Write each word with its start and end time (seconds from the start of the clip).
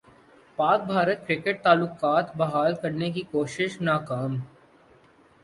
پاک 0.59 0.81
بھارت 0.85 1.27
کرکٹ 1.27 1.61
تعلقات 1.63 2.35
بحال 2.35 2.75
کرنے 2.81 3.11
کی 3.11 3.21
کوشش 3.31 3.79
ناکام 3.81 4.37